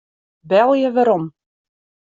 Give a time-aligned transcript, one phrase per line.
[0.49, 1.23] Belje werom.